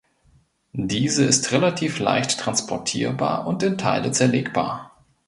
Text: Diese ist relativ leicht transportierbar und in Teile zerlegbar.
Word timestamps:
Diese 0.73 1.25
ist 1.25 1.51
relativ 1.51 1.99
leicht 1.99 2.39
transportierbar 2.39 3.45
und 3.45 3.61
in 3.61 3.77
Teile 3.77 4.11
zerlegbar. 4.11 4.99